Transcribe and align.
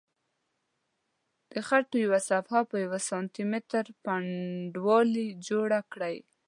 د 1.51 1.53
خټو 1.67 1.95
یوه 2.05 2.19
صفحه 2.29 2.61
په 2.69 2.75
یوه 2.85 2.99
سانتي 3.09 3.43
متر 3.51 3.85
پنډوالي 4.03 5.27
جوړه 5.47 5.79
کړئ. 5.91 6.17